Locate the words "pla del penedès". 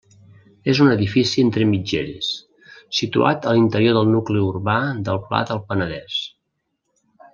5.29-6.17